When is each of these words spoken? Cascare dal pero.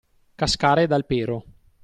Cascare 0.33 0.87
dal 0.87 1.05
pero. 1.05 1.45